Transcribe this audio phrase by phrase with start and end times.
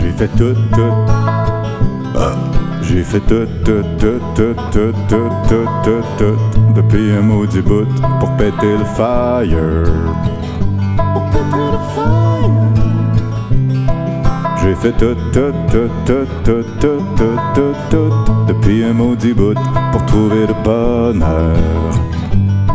[0.00, 0.94] J'ai fait tout, tout.
[2.16, 2.34] Ah.
[2.82, 6.36] J'ai fait tout, tout, tout, tout, tout, tout, tout, tout, tout,
[6.74, 7.86] depuis un maudit bout
[8.18, 9.84] pour péter le fire.
[11.12, 12.10] Pour péter le fire.
[14.62, 18.12] J'ai fait tout, tout, tout, tout, tout, tout, tout, tout, tout,
[18.48, 19.54] depuis un maudit bout
[19.92, 21.56] pour trouver le bonheur.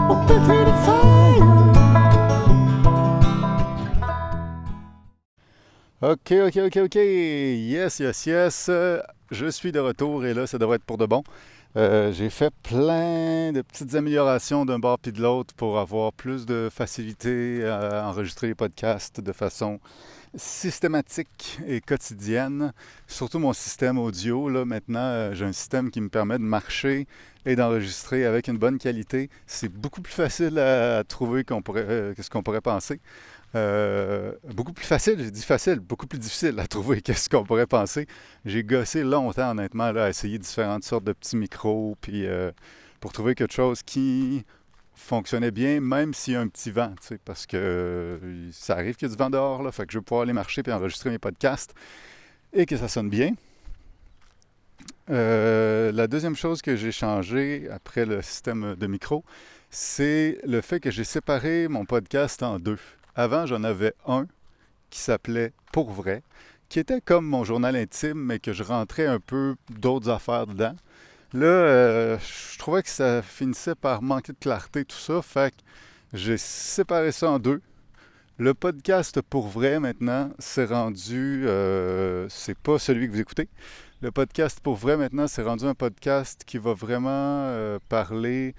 [0.07, 0.73] Pour péter le
[6.05, 6.95] OK, OK, OK, OK.
[6.97, 8.69] Yes, yes, yes.
[9.32, 11.23] Je suis de retour et là, ça devrait être pour de bon.
[11.77, 16.46] Euh, j'ai fait plein de petites améliorations d'un bord puis de l'autre pour avoir plus
[16.46, 19.79] de facilité à enregistrer les podcasts de façon
[20.36, 22.71] systématique et quotidienne.
[23.07, 24.47] Surtout mon système audio.
[24.47, 27.07] Là, maintenant, euh, j'ai un système qui me permet de marcher
[27.46, 29.29] et d'enregistrer avec une bonne qualité.
[29.47, 32.99] C'est beaucoup plus facile à, trouver pourrait, euh, que ce qu'on pourrait penser.
[33.55, 37.67] Euh, beaucoup plus facile, j'ai dit facile, beaucoup plus difficile à trouver qu'est-ce qu'on pourrait
[37.67, 38.05] penser.
[38.44, 42.52] J'ai gossé longtemps, honnêtement, à essayer différentes sortes de petits micros, puis euh,
[42.99, 44.43] pour trouver quelque chose qui
[44.93, 46.93] fonctionnait bien, même s'il y a un petit vent,
[47.23, 50.03] parce que euh, ça arrive qu'il y a du vent dehors, là, que je veux
[50.03, 51.73] pouvoir aller marcher puis enregistrer mes podcasts
[52.52, 53.33] et que ça sonne bien.
[55.08, 59.23] la deuxième chose que j'ai changé après le système de micro,
[59.69, 62.80] c'est le fait que j'ai séparé mon podcast en deux.
[63.16, 64.27] Avant, j'en avais un
[64.89, 66.21] qui s'appelait Pour vrai,
[66.67, 70.75] qui était comme mon journal intime, mais que je rentrais un peu d'autres affaires dedans.
[71.33, 75.21] Là, euh, je trouvais que ça finissait par manquer de clarté, tout ça.
[75.21, 75.61] Fait que
[76.13, 77.61] j'ai séparé ça en deux.
[78.38, 81.45] Le podcast pour vrai maintenant, c'est rendu.
[81.47, 83.47] Euh, c'est pas celui que vous écoutez.
[84.02, 88.55] Le podcast pour vrai maintenant, c'est rendu un podcast qui va vraiment euh, parler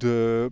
[0.00, 0.50] de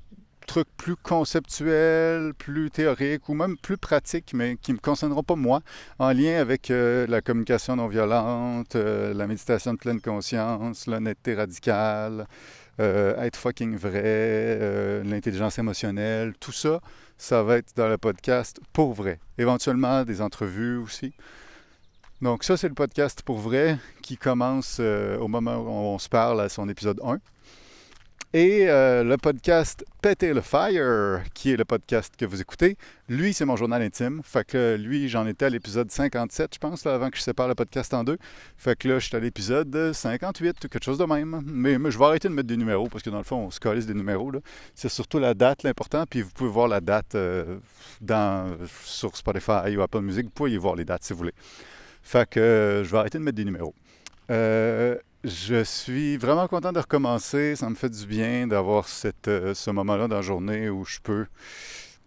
[0.51, 5.37] trucs plus conceptuels, plus théoriques ou même plus pratiques, mais qui ne me concerneront pas
[5.37, 5.61] moi,
[6.01, 11.37] en lien avec euh, la communication non violente, euh, la méditation de pleine conscience, l'honnêteté
[11.37, 12.27] radicale,
[12.81, 16.81] euh, être fucking vrai, l'intelligence émotionnelle, tout ça,
[17.17, 19.21] ça va être dans le podcast pour vrai.
[19.39, 21.13] Éventuellement des entrevues aussi.
[22.23, 26.41] Donc ça, c'est le podcast pour vrai qui commence au moment où on se parle
[26.41, 27.19] à son épisode 1.
[28.33, 32.77] Et euh, le podcast Péter le Fire, qui est le podcast que vous écoutez,
[33.09, 34.21] lui, c'est mon journal intime.
[34.23, 37.57] Fait que lui, j'en étais à l'épisode 57, je pense, avant que je sépare le
[37.57, 38.19] podcast en deux.
[38.57, 41.43] Fait que là, je suis à l'épisode 58 ou quelque chose de même.
[41.45, 43.59] Mais, je vais arrêter de mettre des numéros parce que dans le fond, on se
[43.59, 44.31] des numéros.
[44.77, 46.05] C'est surtout la date l'important.
[46.09, 47.59] Puis vous pouvez voir la date euh,
[48.01, 50.27] dans, sur Spotify ou Apple Music.
[50.27, 51.35] Vous pouvez y voir les dates si vous voulez.
[52.05, 53.75] Fait que euh, je vais arrêter de mettre des numéros.
[55.25, 57.57] Je suis vraiment content de recommencer.
[57.57, 58.87] Ça me fait du bien d'avoir
[59.29, 61.27] euh, ce moment-là dans la journée où je peux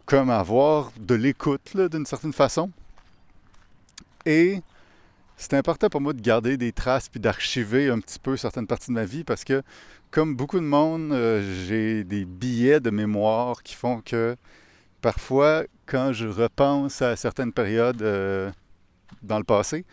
[0.06, 2.72] comme avoir de l'écoute d'une certaine façon.
[4.26, 4.62] Et
[5.38, 8.90] c'est important pour moi de garder des traces puis d'archiver un petit peu certaines parties
[8.90, 9.62] de ma vie parce que,
[10.12, 14.36] comme beaucoup de monde, euh, j'ai des billets de mémoire qui font que
[15.02, 18.52] parfois, quand je repense à certaines périodes euh,
[19.22, 19.86] dans le passé,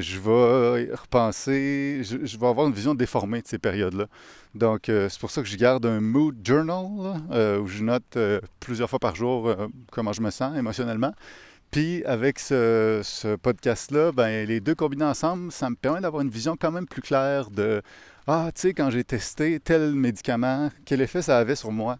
[0.00, 4.06] je vais repenser, je, vais avoir une vision déformée de ces périodes-là.
[4.54, 6.86] Donc, euh, c'est pour ça que je garde un mood journal
[7.32, 8.18] euh, où je note
[8.60, 9.54] plusieurs fois par jour
[9.90, 11.12] comment je me sens émotionnellement.
[11.74, 16.56] Puis, avec ce, podcast-là, ben, les deux combinés ensemble, ça me permet d'avoir une vision
[16.56, 17.82] quand même plus claire de
[18.28, 21.98] Ah, tu sais, quand j'ai testé tel médicament, quel effet ça avait sur moi?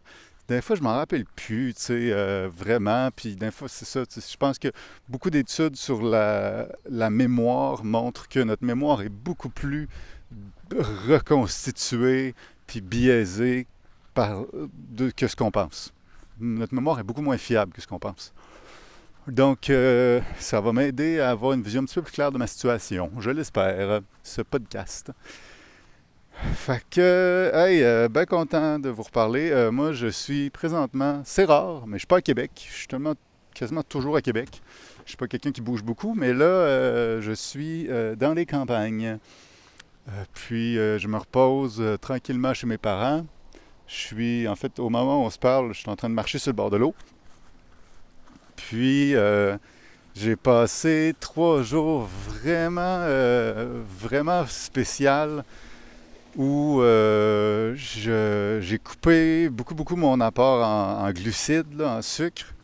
[0.48, 3.08] Des fois, je m'en rappelle plus, tu sais, euh, vraiment.
[3.14, 4.02] Puis des fois, c'est ça.
[4.04, 4.68] Je pense que
[5.08, 6.68] beaucoup d'études sur la,
[7.10, 9.88] mémoire montrent que notre mémoire est beaucoup plus
[11.08, 12.34] reconstituée
[12.66, 13.66] puis biaisée
[14.12, 14.44] par,
[15.16, 15.92] que ce qu'on pense.
[16.40, 18.34] Notre mémoire est beaucoup moins fiable que ce qu'on pense.
[19.26, 22.36] Donc, euh, ça va m'aider à avoir une vision un petit peu plus claire de
[22.36, 25.10] ma situation, je l'espère, ce podcast.
[26.42, 29.50] Fait que, hey, euh, bien content de vous reparler.
[29.50, 32.50] Euh, moi, je suis présentement, c'est rare, mais je suis pas à Québec.
[32.68, 32.88] Je suis
[33.54, 34.62] quasiment toujours à Québec.
[35.04, 37.88] Je suis pas quelqu'un qui bouge beaucoup, mais là, euh, je suis
[38.18, 39.18] dans les campagnes.
[40.34, 43.24] puis, je me repose tranquillement chez mes parents.
[43.86, 46.14] Je suis, en fait, au moment où on se parle, je suis en train de
[46.14, 46.94] marcher sur le bord de l'eau.
[48.56, 49.14] Puis,
[50.14, 53.06] j'ai passé trois jours vraiment,
[54.00, 55.44] vraiment spécial
[56.36, 62.54] où euh, j'ai coupé beaucoup, beaucoup mon apport en, glucides, en sucre,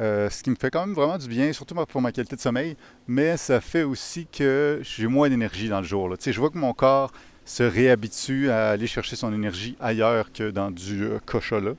[0.00, 2.40] euh, ce qui me fait quand même vraiment du bien, surtout pour ma qualité de
[2.40, 2.76] sommeil,
[3.06, 6.14] mais ça fait aussi que j'ai moins d'énergie dans le jour.
[6.18, 7.12] Je vois que mon corps
[7.44, 11.72] se réhabitue à aller chercher son énergie ailleurs que dans du euh, là.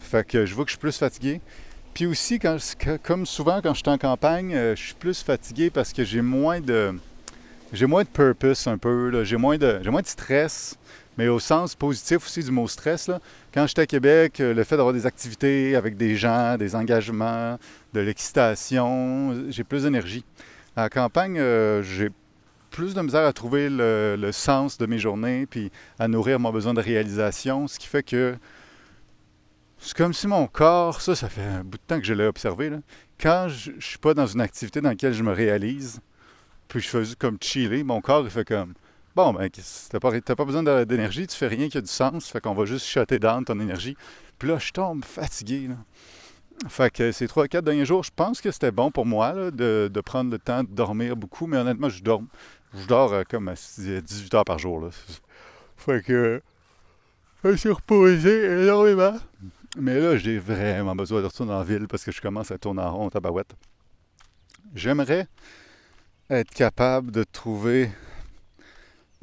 [0.00, 1.40] Fait que je vois que je suis plus fatigué.
[1.94, 2.38] Puis aussi,
[3.02, 6.22] comme souvent quand je suis en campagne, euh, je suis plus fatigué parce que j'ai
[6.22, 6.94] moins de
[7.72, 10.76] j'ai moins de purpose un peu, j'ai moins de, moins de stress,
[11.18, 13.10] mais au sens positif aussi du mot stress.
[13.52, 17.58] Quand j'étais à Québec, le fait d'avoir des activités avec des gens, des engagements,
[17.92, 20.24] de l'excitation, j'ai plus d'énergie.
[20.76, 22.10] À la campagne, euh, j'ai
[22.70, 26.74] plus de misère à trouver le, sens de mes journées, puis à nourrir mon besoin
[26.74, 28.36] de réalisation, ce qui fait que
[29.78, 32.26] c'est comme si mon corps, ça, ça fait un bout de temps que je l'ai
[32.26, 32.70] observé,
[33.18, 36.00] quand je ne suis pas dans une activité dans laquelle je me réalise,
[36.68, 38.74] puis je fais juste comme chiller, mon corps, il fait comme
[39.16, 39.98] Bon, ben, t'as
[40.34, 43.18] pas, besoin d'énergie, tu fais rien qui a du sens, fait qu'on va juste shutter
[43.18, 43.96] down ton énergie.
[44.38, 45.68] Puis là, je tombe fatigué.
[45.68, 45.76] Là.
[46.68, 50.02] Fait que ces trois, quatre derniers jours, je pense que c'était bon pour moi de,
[50.04, 52.20] prendre le temps de dormir beaucoup, mais honnêtement, je dors,
[52.74, 54.86] je dors euh, comme à 18 heures par jour.
[55.78, 56.42] Fait que
[57.42, 59.14] je suis reposé énormément.
[59.78, 62.82] Mais là, j'ai vraiment besoin de retourner en ville parce que je commence à tourner
[62.82, 63.54] en rond, tabarouette.
[64.74, 65.26] J'aimerais
[66.30, 67.90] être capable de trouver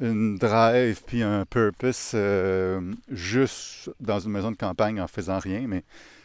[0.00, 2.80] une drive puis un purpose euh,
[3.10, 5.84] juste dans une maison de campagne en faisant rien, mais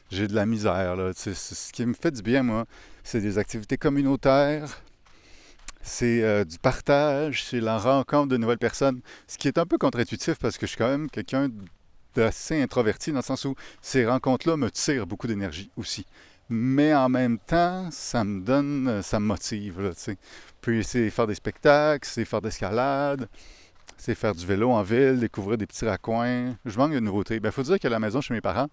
[0.10, 0.96] j'ai de la misère.
[0.96, 1.12] Là.
[1.14, 2.66] ce qui me fait du bien, moi,
[3.04, 4.81] c'est des activités communautaires,
[5.81, 9.78] c'est euh, du partage, c'est la rencontre de nouvelles personnes, ce qui est un peu
[9.78, 11.50] contre-intuitif parce que je suis quand même quelqu'un
[12.16, 16.06] d'assez introverti dans le sens où ces rencontres-là me tirent beaucoup d'énergie aussi.
[16.50, 19.94] Mais en même temps, ça me donne, ça me motive.
[20.62, 23.30] Puis c'est faire des spectacles, c'est faire d'escalade,
[23.98, 26.56] c'est faire du vélo en ville, découvrir des petits raccoins.
[26.66, 27.36] Je manque de nouveautés.
[27.36, 28.69] Il ben, faut dire qu'à la maison chez mes parents,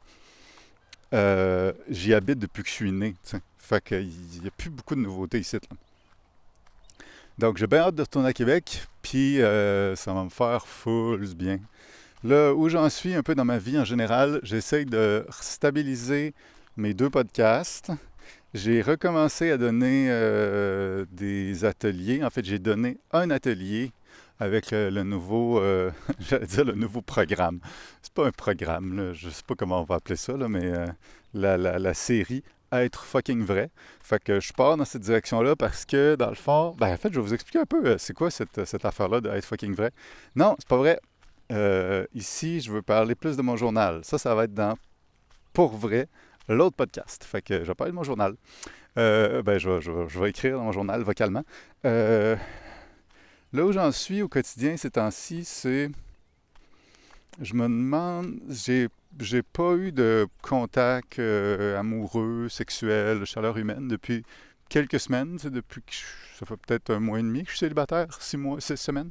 [1.12, 3.14] euh, j'y habite depuis que je suis né.
[3.22, 3.40] T'sais.
[3.58, 5.58] Fait n'y a plus beaucoup de nouveautés ici.
[7.38, 11.22] Donc j'ai bien hâte de retourner à Québec, puis euh, ça va me faire full
[11.34, 11.58] bien.
[12.24, 16.32] Là où j'en suis un peu dans ma vie en général, j'essaye de stabiliser
[16.76, 17.92] mes deux podcasts.
[18.54, 22.24] J'ai recommencé à donner euh, des ateliers.
[22.24, 23.92] En fait, j'ai donné un atelier
[24.38, 27.60] avec le, nouveau, euh, j'allais dire le nouveau programme.
[28.02, 30.64] C'est pas un programme, là, je sais pas comment on va appeler ça, là, mais
[30.64, 30.86] euh,
[31.34, 32.42] la, la, la, série
[32.72, 33.70] Être fucking vrai.
[34.00, 37.10] Fait que je pars dans cette direction-là parce que, dans le fond, ben, en fait,
[37.12, 39.90] je vais vous expliquer un peu euh, c'est quoi cette, cette affaire-là d'être fucking vrai.
[40.34, 41.00] Non, c'est pas vrai.
[42.14, 44.00] ici, je veux parler plus de mon journal.
[44.04, 44.76] Ça, ça va être dans
[45.52, 46.08] Pour vrai,
[46.48, 47.24] l'autre podcast.
[47.24, 48.34] Fait que je vais parler de mon journal.
[48.96, 51.44] ben, je, vais écrire dans mon journal vocalement.
[53.56, 55.90] Là où j'en suis au quotidien ces temps-ci, c'est.
[57.40, 58.38] Je me demande.
[58.48, 58.88] J'ai,
[59.20, 64.24] j'ai pas eu de contact euh, amoureux, sexuel, chaleur humaine depuis
[64.68, 65.38] quelques semaines.
[65.42, 65.82] Depuis
[66.38, 69.10] ça fait peut-être un mois et demi que je suis célibataire, six mois, six semaines.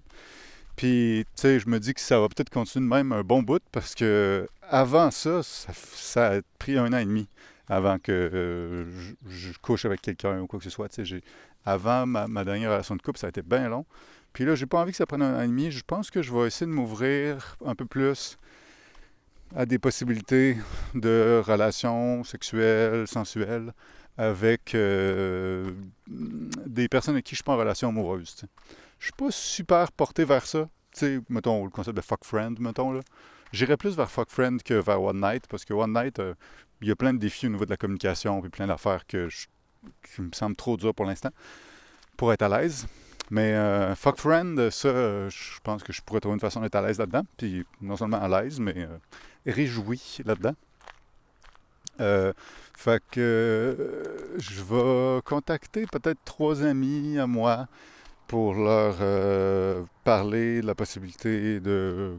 [0.76, 3.42] Puis, tu sais, je me dis que ça va peut-être continuer de même un bon
[3.42, 7.28] bout parce que avant ça, ça, a pris un an et demi
[7.68, 8.86] avant que euh,
[9.28, 10.90] je, couche avec quelqu'un ou quoi que ce soit.
[10.90, 11.22] Tu sais,
[11.66, 13.86] avant ma, dernière relation de couple, ça a été bien long.
[14.34, 15.72] Puis là, j'ai pas envie que ça prenne un an et demi.
[15.72, 18.38] Je pense que je vais essayer de m'ouvrir un peu plus
[19.56, 20.58] à des possibilités
[20.94, 23.74] de relations sexuelles, sensuelles
[24.18, 25.72] avec euh,
[26.08, 28.36] des personnes avec qui je suis pas en relation amoureuse.
[29.00, 30.70] Je suis pas super porté vers ça.
[30.92, 33.02] Tu sais, mettons, le concept de fuck friend, mettons, là.
[33.52, 36.34] J'irais plus vers fuck friend que vers one night, parce que one night, euh,
[36.82, 39.30] il y a plein de défis au niveau de la communication, puis plein d'affaires que
[40.16, 41.30] qui me semblent trop dures pour l'instant,
[42.18, 42.88] pour être à l'aise.
[43.32, 46.82] Mais euh, Fuck Friend, ça, je pense que je pourrais trouver une façon d'être à
[46.82, 47.24] l'aise là-dedans.
[47.38, 48.98] Puis non seulement à l'aise, mais euh,
[49.46, 50.56] réjoui là-dedans.
[52.02, 52.34] Euh,
[52.78, 57.68] fait que euh, je vais contacter peut-être trois amis à moi
[58.28, 58.96] pour leur
[60.04, 62.18] parler de la possibilité de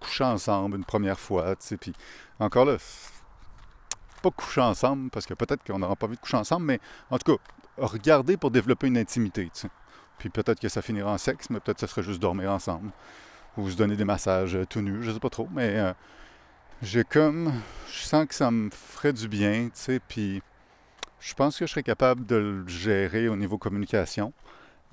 [0.00, 1.54] coucher ensemble une première fois.
[1.80, 1.92] Puis
[2.38, 2.76] encore là,
[4.22, 6.80] pas coucher ensemble, parce que peut-être qu'on n'aura pas envie de coucher ensemble, mais
[7.10, 7.42] en tout cas,
[7.76, 9.50] regarder pour développer une intimité.
[9.52, 9.68] sais.
[10.18, 12.90] Puis peut-être que ça finira en sexe, mais peut-être que ça serait juste dormir ensemble.
[13.56, 15.48] Ou se donner des massages euh, tout nus, je sais pas trop.
[15.52, 15.92] Mais euh,
[16.82, 17.52] j'ai comme.
[17.88, 20.00] Je sens que ça me ferait du bien, tu sais.
[20.00, 20.42] Puis
[21.20, 24.32] je pense que je serais capable de le gérer au niveau communication.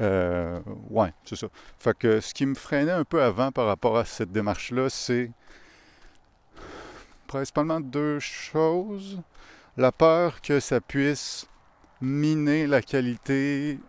[0.02, 1.48] Euh, ouais, c'est ça.
[1.78, 5.32] Fait que ce qui me freinait un peu avant par rapport à cette démarche-là, c'est
[7.28, 9.22] principalement deux choses.
[9.78, 11.48] La peur que ça puisse
[12.02, 13.80] miner la qualité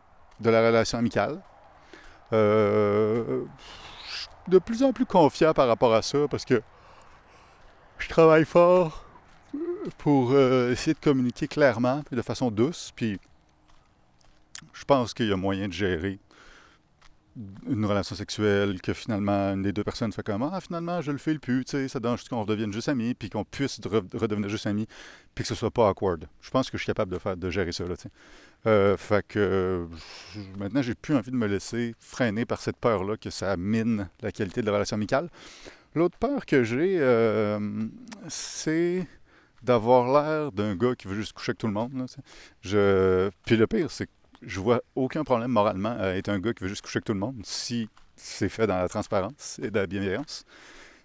[0.41, 1.41] de la relation amicale.
[2.33, 3.45] Euh,
[4.09, 6.63] je suis de plus en plus confiant par rapport à ça parce que
[7.99, 9.05] je travaille fort
[9.99, 12.93] pour euh, essayer de communiquer clairement et de façon douce.
[12.95, 13.19] Puis
[14.73, 16.19] je pense qu'il y a moyen de gérer
[17.67, 21.17] une relation sexuelle que finalement une des deux personnes fait comme ah finalement je le
[21.17, 23.81] fais le plus tu sais ça donne juste qu'on redevienne juste amis puis qu'on puisse
[24.13, 24.87] redevenir juste amis
[25.35, 27.49] puis que ce soit pas awkward je pense que je suis capable de faire de
[27.49, 28.11] gérer ça là tu sais
[28.67, 29.89] Euh, fait que
[30.57, 34.31] maintenant, j'ai plus envie de me laisser freiner par cette peur-là que ça mine la
[34.31, 35.29] qualité de la relation amicale.
[35.95, 37.59] L'autre peur que j'ai, euh,
[38.29, 39.07] c'est
[39.63, 41.93] d'avoir l'air d'un gars qui veut juste coucher avec tout le monde.
[42.63, 44.13] Puis le pire, c'est que
[44.43, 47.15] je vois aucun problème moralement à être un gars qui veut juste coucher avec tout
[47.15, 50.45] le monde si c'est fait dans la transparence et de la bienveillance.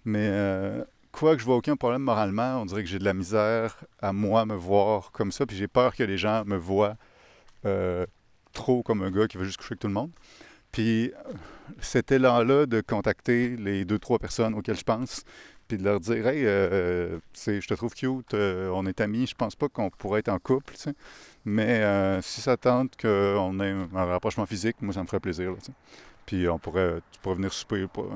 [0.04, 3.14] Mais euh, quoi que je vois aucun problème moralement, on dirait que j'ai de la
[3.14, 6.96] misère à moi me voir comme ça, puis j'ai peur que les gens me voient
[7.64, 8.06] euh,
[8.52, 10.10] trop comme un gars qui veut juste coucher avec tout le monde.
[10.72, 11.12] Puis
[11.80, 15.24] cet élan-là de contacter les deux, trois personnes auxquelles je pense,
[15.68, 19.34] puis de leur dire Hey, euh, je te trouve cute, euh, on est amis, je
[19.34, 20.74] pense pas qu'on pourrait être en couple,
[21.44, 25.54] mais euh, si ça tente qu'on ait un, rapprochement physique, moi ça me ferait plaisir.
[26.26, 28.10] puis on pourrait, tu pourrais venir souper pour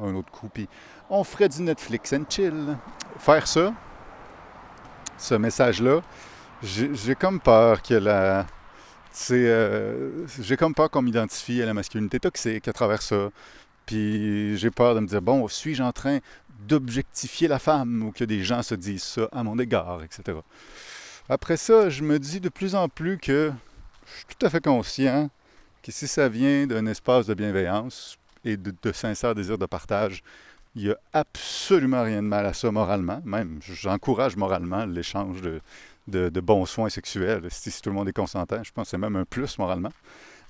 [0.00, 0.68] un autre coup, puis
[1.08, 2.76] on ferait du Netflix and chill.
[3.18, 3.74] Faire ça,
[5.16, 6.02] ce message-là,
[6.62, 8.46] j'ai comme peur que la.
[9.28, 13.30] j'ai comme peur qu'on m'identifie à la masculinité toxique à travers ça.
[13.86, 16.20] Puis j'ai peur de me dire, bon, suis-je en train
[16.66, 20.38] d'objectifier la femme ou que des gens se disent ça à mon égard, etc.
[21.28, 23.52] Après ça, je me dis de plus en plus que
[24.04, 25.30] je suis tout à fait conscient
[25.82, 30.22] que si ça vient d'un espace de bienveillance et de, sincère désir de partage,
[30.74, 33.20] il n'y a absolument rien de mal à ça moralement.
[33.24, 35.40] Même, j'encourage moralement l'échange
[36.08, 37.46] de, bons soins sexuels.
[37.50, 39.92] Si, tout le monde est consentant, je pense que c'est même un plus moralement.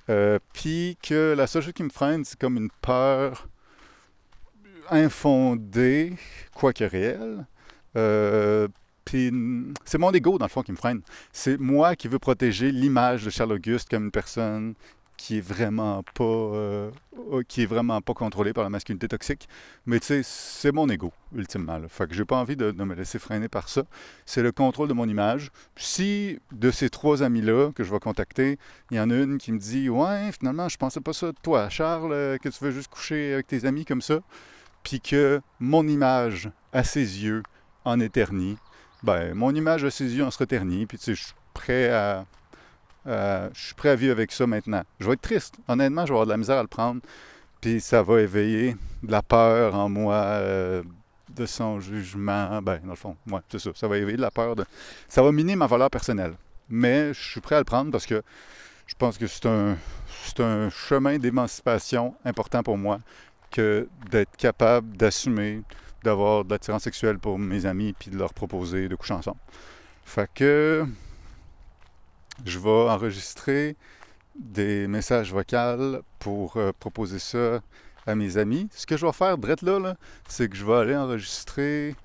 [0.09, 3.47] Euh, puis que la seule chose qui me freine, c'est comme une peur
[4.91, 6.13] infondé,
[6.53, 7.45] quoique réel.
[7.95, 8.67] Euh,
[9.05, 9.31] puis
[9.85, 11.01] c'est mon ego, dans le fond, qui me freine.
[11.33, 14.75] C'est moi qui veux protéger l'image de Charles Auguste comme une personne
[15.17, 16.89] qui est vraiment pas euh,
[17.47, 19.47] qui est vraiment pas contrôlée par la masculinité toxique.
[19.85, 21.77] Mais tu sais, c'est mon ego, ultimement.
[21.77, 21.87] Là.
[21.89, 23.83] Fait que j'ai pas envie de, me laisser freiner par ça.
[24.25, 25.51] C'est le contrôle de mon image.
[25.75, 28.57] Si de ces trois amis-là que je vais contacter,
[28.89, 31.37] il y en a une qui me dit Ouais, finalement, je pensais pas ça de
[31.43, 34.21] toi, Charles, que tu veux juste coucher avec tes amis comme ça
[34.83, 37.43] puis que mon image à ses yeux
[37.85, 38.57] en éternit,
[39.03, 42.25] ben, mon image à ses yeux en se reternit, puis tu je suis prêt à,
[43.95, 44.83] vivre avec ça maintenant.
[44.99, 45.55] Je vais être triste.
[45.67, 47.01] Honnêtement, je vais avoir de la misère à le prendre,
[47.59, 50.83] puis ça va éveiller de la peur en moi, euh,
[51.29, 52.61] de son jugement.
[52.61, 53.71] Ben, dans le fond, ouais, c'est ça.
[53.75, 54.55] Ça va éveiller de la peur.
[54.55, 54.65] De...
[55.07, 56.33] Ça va miner ma valeur personnelle.
[56.69, 58.21] Mais je suis prêt à le prendre parce que
[58.87, 62.99] je pense que c'est un chemin d'émancipation important pour moi
[63.51, 65.61] que d'être capable d'assumer
[66.03, 69.39] d'avoir de l'attirance sexuelle pour mes amis puis de leur proposer de coucher ensemble.
[70.03, 70.85] Fait que
[72.45, 73.75] je vais enregistrer
[74.35, 77.61] des messages vocaux pour euh, proposer ça
[78.07, 78.67] à mes amis.
[78.71, 79.95] Ce que je vais faire, drette là,
[80.27, 81.95] c'est que je vais aller enregistrer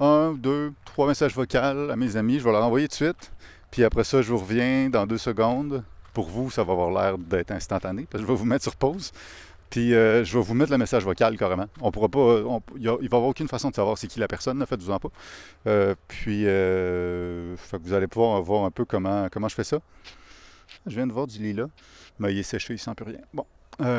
[0.00, 2.38] un, deux, trois messages vocaux à mes amis.
[2.38, 3.32] Je vais leur envoyer tout de suite.
[3.70, 5.84] Puis après ça, je vous reviens dans deux secondes.
[6.14, 8.76] Pour vous, ça va avoir l'air d'être instantané parce que je vais vous mettre sur
[8.76, 9.12] pause.
[9.70, 11.66] Puis euh, je vais vous mettre le message vocal carrément.
[11.80, 12.40] On pourra pas.
[12.78, 15.10] il va y avoir aucune façon de savoir c'est qui la personne, ne faites-vous-en pas.
[15.66, 19.78] Euh, puis euh, vous allez pouvoir voir un peu comment, comment je fais ça.
[20.86, 21.68] Je viens de voir du lilas,
[22.18, 23.20] mais il est séché, il sent plus rien.
[23.34, 23.44] Bon.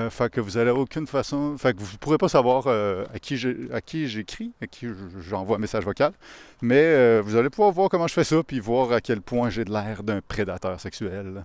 [0.10, 1.58] fait que vous n'allez aucune façon.
[1.58, 4.88] Fait que vous ne pourrez pas savoir à qui j'écris, à qui
[5.20, 6.14] j'envoie un message vocal.
[6.62, 9.66] Mais vous allez pouvoir voir comment je fais ça, puis voir à quel point j'ai
[9.66, 11.44] de l'air d'un prédateur sexuel.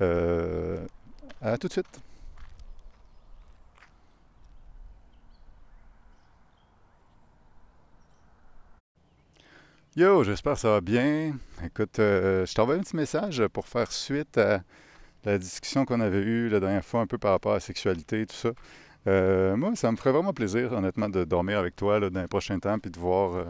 [0.00, 2.11] à tout de suite.
[9.94, 11.36] Yo, j'espère que ça va bien.
[11.62, 14.62] Écoute, euh, je t'envoie un petit message pour faire suite à
[15.22, 18.22] la discussion qu'on avait eue la dernière fois un peu par rapport à la sexualité
[18.22, 18.52] et tout ça.
[19.06, 22.58] Euh, moi, ça me ferait vraiment plaisir, honnêtement, de dormir avec toi dans les prochains
[22.58, 23.44] temps puis de voir euh,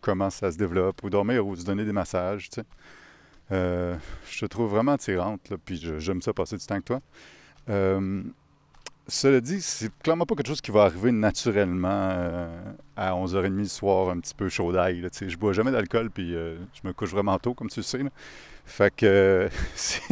[0.00, 2.66] comment ça se développe, ou dormir ou se donner des massages, tu sais.
[3.50, 7.00] je te trouve vraiment attirante, puis j'aime ça passer du temps avec toi.
[9.10, 13.64] Cela dit, c'est clairement pas quelque chose qui va arriver naturellement euh, à 11h30 du
[13.64, 15.08] soir, un petit peu chaud d'ail.
[15.10, 18.00] Je bois jamais d'alcool, puis euh, je me couche vraiment tôt, comme tu le sais.
[18.66, 20.02] Fait que si,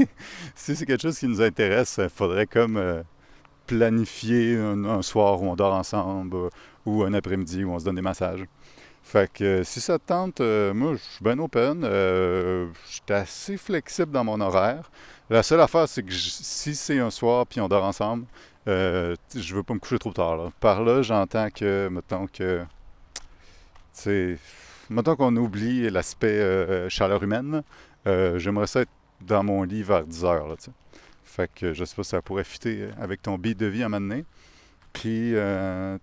[0.55, 3.03] c'est quelque chose qui nous intéresse, il faudrait comme euh,
[3.67, 6.49] planifier un, soir où on dort ensemble
[6.87, 8.47] ou un après-midi où on se donne des massages.
[9.03, 11.83] Fait que si ça te tente, moi, je suis bien open.
[11.83, 14.91] je suis assez flexible dans mon horaire.
[15.29, 18.25] La seule affaire, c'est que si c'est un soir puis on dort ensemble,
[18.68, 20.50] euh, je veux pas me coucher trop tard.
[20.61, 22.64] Par là, j'entends que, mettons que,
[24.02, 24.38] tu
[24.90, 27.62] mettons qu'on oublie l'aspect euh, chaleur humaine,
[28.06, 30.56] euh, j'aimerais ça être dans mon lit vers 10 heures.
[31.25, 33.87] Fait que je sais pas si ça pourrait fitter avec ton beat de vie à
[33.87, 34.23] un
[34.92, 35.35] Puis,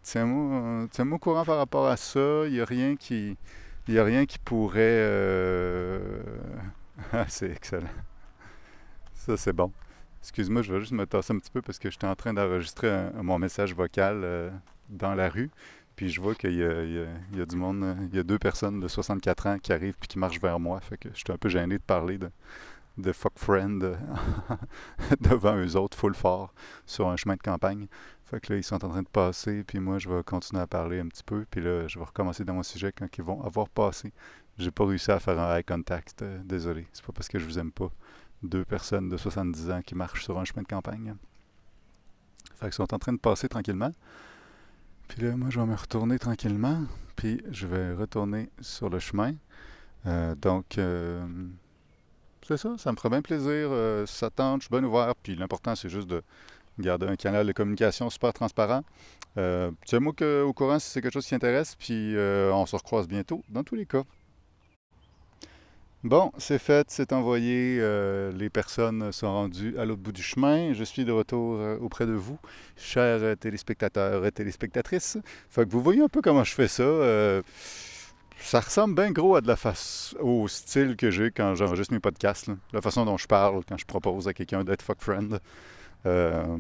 [0.04, 2.46] tiens-moi tiens au courant par rapport à ça.
[2.46, 3.38] Il n'y a rien qui.
[3.88, 5.10] Il a rien qui pourrait.
[7.12, 7.90] Ah, c'est excellent.
[9.16, 9.72] Ça, c'est bon.
[10.24, 13.10] Excuse-moi, je vais juste me tasser un petit peu parce que j'étais en train d'enregistrer
[13.22, 14.50] mon message vocal euh,
[14.88, 15.52] dans la rue.
[15.98, 18.88] Puis je vois qu'il y, a- du monde, euh, il y a deux personnes de
[18.88, 20.80] 64 ans qui arrivent puis qui marchent vers moi.
[20.80, 23.96] Fait que j'étais un peu gêné de parler de, fuck friend euh,
[25.20, 26.54] devant eux autres, full fort,
[26.86, 27.88] sur un chemin de campagne.
[28.24, 30.68] Fait que là, ils sont en train de passer, puis moi, je vais continuer à
[30.68, 31.46] parler un petit peu.
[31.52, 34.14] Puis là, je vais recommencer dans mon sujet quand ils vont avoir passé.
[34.58, 36.88] J'ai pas réussi à faire un eye contact, désolé.
[36.94, 37.92] C'est pas parce que je vous aime pas.
[38.44, 41.16] Deux personnes de 70 ans qui marchent sur un chemin de campagne.
[42.56, 43.92] Fait qu'ils sont en train de passer tranquillement.
[45.08, 46.82] Puis là, moi, je vais me retourner tranquillement.
[47.16, 49.34] Puis je vais retourner sur le chemin.
[50.06, 51.26] Euh, donc, euh,
[52.46, 53.48] c'est ça, ça me ferait bien plaisir.
[53.50, 55.16] euh, ça tente, je suis bien ouvert.
[55.16, 56.22] Puis l'important, c'est juste de
[56.80, 58.84] garder un canal de communication super transparent.
[59.38, 61.76] Euh, Tiens-moi au courant si c'est quelque chose qui intéresse.
[61.76, 64.04] Puis on se recroise bientôt, dans tous les cas.
[66.04, 67.78] Bon, c'est fait, c'est envoyé.
[67.80, 70.74] euh, les personnes sont rendues à l'autre bout du chemin.
[70.74, 72.38] Je suis de retour euh, auprès de vous,
[72.76, 75.18] chers téléspectateurs et téléspectatrices.
[75.50, 76.84] Fait que vous voyez un peu comment je fais ça.
[76.84, 77.42] euh,
[78.38, 82.02] ça ressemble bien gros à de la face au style que j'ai quand j'enregistre mes
[82.02, 82.50] podcasts.
[82.74, 85.40] La façon dont je parle quand je propose à quelqu'un d'être fuck friend.
[86.06, 86.58] Euh...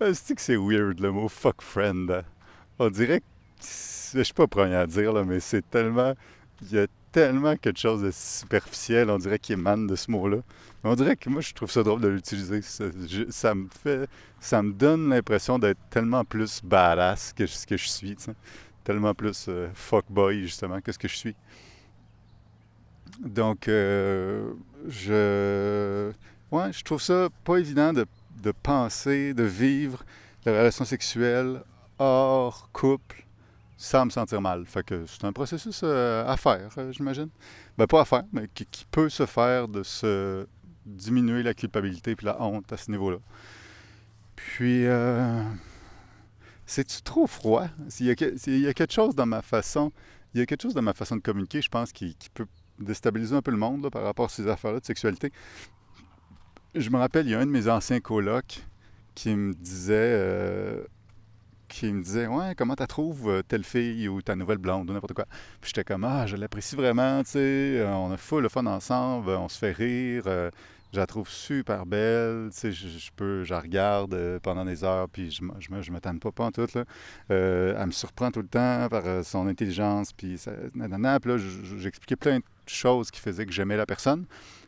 [0.12, 2.22] c'est que c'est weird le mot fuck friend?
[2.78, 3.24] On dirait que
[4.14, 6.14] je suis pas premier à dire là, mais c'est tellement
[6.70, 10.38] il y a tellement quelque chose de superficiel, on dirait, qui émane de ce mot-là.
[10.82, 12.60] On dirait que moi, je trouve ça drôle de l'utiliser.
[12.62, 14.08] Ça, me fait,
[14.40, 18.16] ça me donne l'impression d'être tellement plus badass que ce que je suis,
[18.82, 21.36] tellement plus euh, fuckboy justement que ce que je suis.
[23.20, 24.52] Donc, euh,
[24.88, 26.10] je,
[26.50, 28.06] ouais, je trouve ça pas évident de,
[28.42, 30.04] de penser, de vivre
[30.44, 31.62] la relation sexuelle
[31.98, 33.23] hors couple
[33.84, 34.64] sans me sentir mal.
[34.64, 37.28] Fait que c'est un processus euh, à faire, euh, j'imagine.
[37.76, 40.46] Ben pas à faire, mais qui, peut se faire de se
[40.86, 43.18] diminuer la culpabilité puis la honte à ce niveau-là.
[44.36, 45.42] Puis, euh,
[46.64, 47.66] c'est-tu trop froid?
[48.00, 49.92] Y, a, quelque chose dans ma façon,
[50.32, 52.46] il y a quelque chose dans ma façon de communiquer, je pense, qui, qui peut
[52.78, 55.30] déstabiliser un peu le monde là, par rapport à ces affaires-là de sexualité.
[56.74, 58.64] Je me rappelle, il y a un de mes anciens colocs
[59.14, 60.84] qui me disait, euh,
[61.74, 64.92] qui me disait, ouais, comment tu trouves euh, telle fille ou ta nouvelle blonde ou
[64.92, 65.26] n'importe quoi?
[65.60, 68.64] Puis j'étais comme, ah, je l'apprécie vraiment, tu sais, euh, on a full le fun
[68.66, 70.50] ensemble, on se fait rire, euh,
[70.92, 75.08] je la trouve super belle, tu sais, je, peux, je la regarde pendant des heures,
[75.08, 76.84] puis je, je me, je me pas, pas en tout, là.
[77.28, 81.18] Elle me surprend tout le temps par son intelligence, puis ça, nanana.
[81.18, 84.26] Puis là, je- je- j'expliquais plein de choses qui faisaient que j'aimais la personne.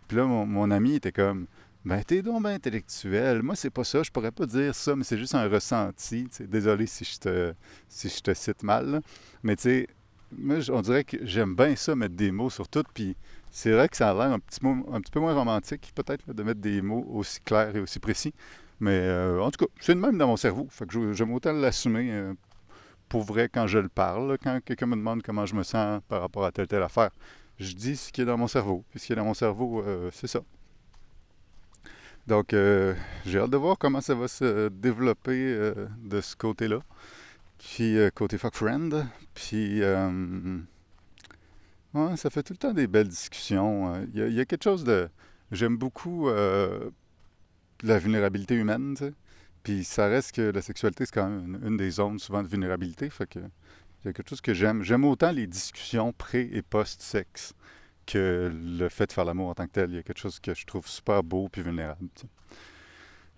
[0.09, 1.47] Puis là, mon, mon ami était comme,
[1.87, 3.43] ben, t'es donc bien intellectuel.
[3.45, 4.03] Moi, c'est pas ça.
[4.03, 6.27] Je pourrais pas dire ça, mais c'est juste un ressenti.
[6.41, 7.55] Désolé si je te,
[7.89, 9.01] si je te cite mal.
[9.45, 9.89] Mais tu sais,
[10.37, 12.83] moi, on dirait que j'aime bien ça, mettre des mots sur tout.
[12.93, 13.17] Puis
[13.53, 16.43] c'est vrai que ça a l'air un petit, un petit peu moins romantique, peut-être, de
[16.43, 18.35] mettre des mots aussi clairs et aussi précis.
[18.81, 20.67] Mais euh, en tout cas, c'est le même dans mon cerveau.
[20.71, 22.35] Fait que j'aime autant l'assumer euh,
[23.09, 24.39] pour vrai quand je le parle.
[24.43, 27.11] Quand quelqu'un me demande comment je me sens par rapport à telle telle affaire,
[27.61, 28.85] je dis ce qui est dans mon cerveau.
[28.91, 30.41] Puis ce qui est dans mon cerveau, euh, c'est ça.
[32.27, 36.81] Donc, euh, j'ai hâte de voir comment ça va se développer euh, de ce côté-là.
[37.59, 39.07] Puis, euh, côté fuck friend.
[39.35, 40.59] Puis, euh,
[41.95, 43.95] ouais, ça fait tout le temps des belles discussions.
[44.13, 45.09] Il y, a- il y a quelque chose de.
[45.53, 46.91] J'aime beaucoup euh,
[47.83, 49.15] la vulnérabilité humaine, tu sais.
[49.63, 52.49] Puis, ça reste que la sexualité, c'est quand même une, une des zones souvent de
[52.49, 53.09] vulnérabilité.
[53.11, 54.83] Fait que, il y a quelque chose que j'aime.
[54.83, 57.55] J'aime autant les discussions pré- et post-sexe
[58.07, 59.91] que le fait de faire l'amour en tant que tel.
[59.91, 62.09] Il y a quelque chose que je trouve super beau puis vulnérable.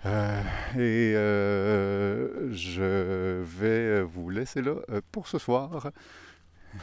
[0.06, 0.42] Euh,
[0.76, 5.90] et euh, je vais vous laisser là euh, pour ce soir.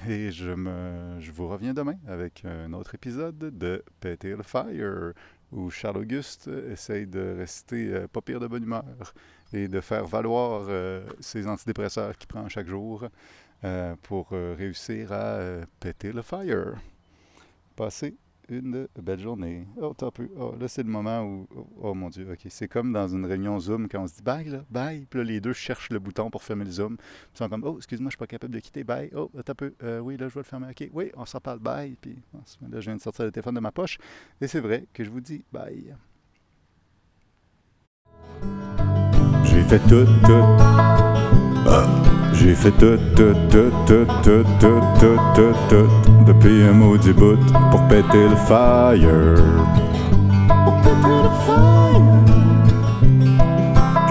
[0.07, 5.13] Et je, me, je vous reviens demain avec un autre épisode de Péter le Fire,
[5.51, 9.13] où Charles Auguste essaye de rester pas pire de bonne humeur
[9.53, 10.67] et de faire valoir
[11.19, 13.07] ses antidépresseurs qu'il prend chaque jour
[14.01, 15.37] pour réussir à
[15.79, 16.75] péter le fire.
[17.75, 18.15] Passez
[18.47, 19.67] une belle journée.
[19.81, 20.29] Oh, t'as peu.
[20.37, 21.47] Oh, là, c'est le moment où.
[21.81, 22.45] Oh, mon Dieu, ok.
[22.49, 25.05] C'est comme dans une réunion Zoom quand on se dit bye, là, bye.
[25.09, 26.97] Puis là, les deux cherchent le bouton pour fermer le Zoom.
[27.33, 29.09] Ils sont comme, oh, excuse-moi, je suis pas capable de quitter, bye.
[29.15, 29.73] Oh, t'as peu.
[29.83, 30.67] Euh, oui, là, je vais le fermer.
[30.69, 31.97] Ok, oui, on s'en parle, bye.
[31.99, 32.17] Puis
[32.61, 33.97] moment-là, je viens de sortir le téléphone de ma poche.
[34.39, 35.95] Et c'est vrai que je vous dis bye.
[39.43, 40.43] J'ai fait tout, tout.
[41.67, 45.87] Ah, J'ai fait tout, tout, tout, tout, tout, tout, tout, tout, tout.
[46.25, 47.37] Depuis un maudit bout
[47.71, 49.35] pour péter le fire.
[50.65, 51.75] Pour péter le fire.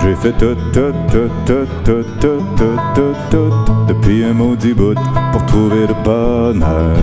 [0.02, 3.52] J'ai fait tout, tout, tout, tout, tout, tout, tout, tout, tout.
[3.88, 4.98] Depuis un maudit bout
[5.32, 6.96] pour trouver le bonheur.